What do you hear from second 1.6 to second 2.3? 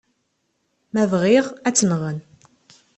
ad tt-nɣen.